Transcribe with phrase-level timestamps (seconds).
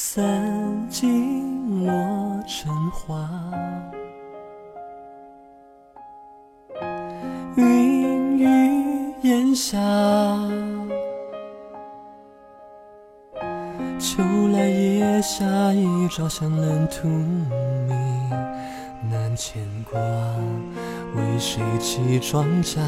[0.00, 1.92] 散尽落
[2.46, 3.28] 成花。
[7.56, 9.76] 云雨烟霞，
[13.98, 14.22] 秋
[14.52, 17.90] 来叶下，一朝香冷荼蘼
[19.10, 19.60] 难牵
[19.90, 19.98] 挂。
[21.16, 22.78] 为谁起庄稼？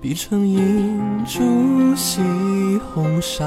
[0.00, 2.22] 碧城银烛洗
[2.78, 3.44] 红纱。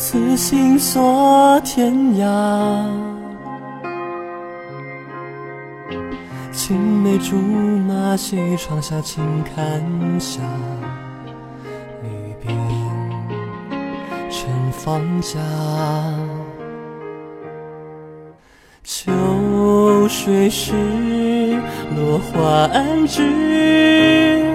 [0.00, 2.86] 此心锁天涯。
[6.52, 9.82] 青梅竹马西窗下，轻看
[10.20, 10.40] 下，
[12.00, 12.08] 绿
[12.48, 12.54] 鬓
[14.30, 15.40] 晨芳家。
[18.84, 19.10] 秋
[20.08, 21.60] 水时，
[21.96, 24.47] 落花安知。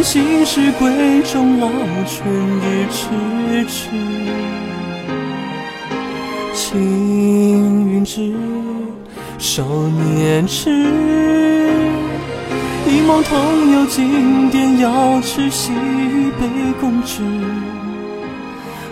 [0.00, 1.68] 红颜新时归终老，
[2.06, 2.26] 春
[2.58, 3.10] 日迟
[3.66, 3.90] 迟。
[6.54, 8.32] 青云志。
[9.36, 10.70] 少年痴，
[12.88, 15.70] 一梦同游经典，瑶池西
[16.38, 16.48] 北
[16.80, 17.22] 共知。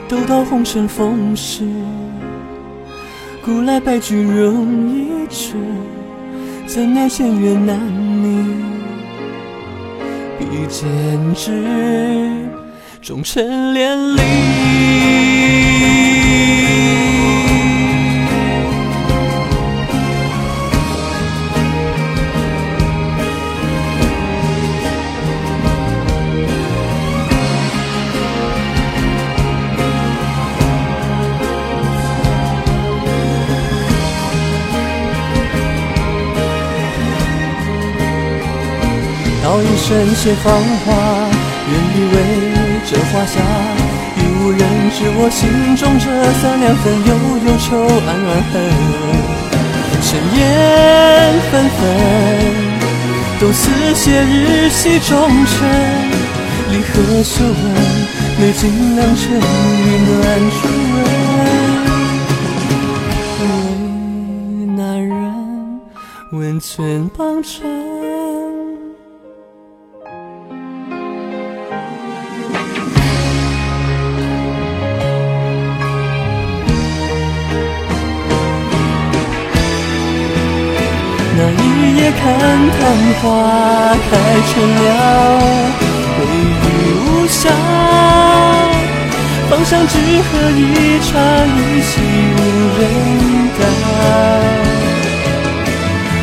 [0.08, 1.64] 斗到红尘风世，
[3.42, 5.54] 古来白驹容易迟，
[6.66, 8.44] 怎奈前缘难觅，
[10.38, 10.88] 比剑
[11.34, 11.50] 指，
[13.02, 15.57] 终成连理。
[39.48, 40.52] 道一声谢芳
[40.84, 40.92] 华，
[41.70, 42.16] 愿以为
[42.84, 43.40] 这花下，
[44.18, 44.60] 已无人
[44.92, 46.04] 知我心中这
[46.34, 47.10] 三两份悠
[47.46, 48.52] 悠愁，暗暗恨。
[50.04, 50.06] 尘
[50.36, 50.38] 烟
[51.50, 51.80] 纷纷，
[53.40, 55.16] 都似斜日西中
[55.46, 55.56] 尘。
[56.70, 56.92] 离合
[57.22, 57.56] 袖闻，
[58.38, 58.60] 美景
[58.96, 60.12] 良辰，与暖
[60.52, 60.58] 初
[60.92, 60.96] 闻。
[63.40, 63.46] 为
[64.76, 65.16] 难人
[66.32, 67.97] 问寸邦辰。
[82.12, 82.20] 看
[82.78, 82.80] 昙
[83.20, 83.22] 花
[84.08, 84.10] 开
[84.48, 84.50] 成
[84.84, 84.88] 了，
[86.16, 87.40] 回忆无瑕。
[89.50, 90.62] 芳香只喝一
[91.02, 91.10] 刹，
[91.46, 91.90] 一夕
[92.36, 92.38] 无
[92.78, 92.80] 人
[93.58, 93.60] 答。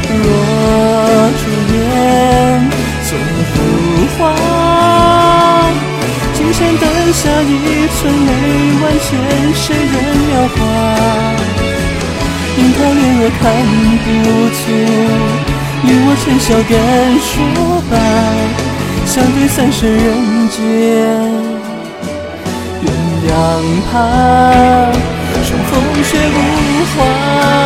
[0.08, 0.18] 若
[1.40, 1.76] 烛烟
[3.04, 3.10] 总
[3.52, 3.54] 浮
[4.18, 4.20] 华，
[6.34, 7.54] 金山灯下一
[7.96, 8.30] 寸眉
[8.82, 9.08] 万千，
[9.54, 9.94] 谁人
[10.28, 10.58] 描画？
[12.58, 13.44] 樱桃恋月看
[14.04, 14.08] 不
[14.56, 15.45] 尽。
[15.88, 16.74] 与我浅笑敢
[17.22, 17.34] 说
[17.92, 17.94] 罢，
[19.06, 20.04] 相对三生人
[20.50, 20.58] 间，
[22.82, 22.90] 鸳
[23.30, 23.32] 鸯
[23.92, 23.94] 盘，
[25.46, 25.72] 重逢
[26.04, 26.40] 却无
[26.98, 27.65] 话。